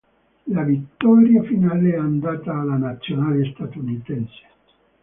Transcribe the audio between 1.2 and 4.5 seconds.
finale è andata alla nazionale statunitense.